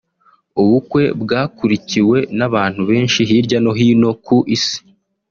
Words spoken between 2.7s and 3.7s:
benshi hirya